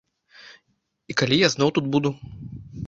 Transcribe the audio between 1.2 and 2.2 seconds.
калі я зноў тут буду?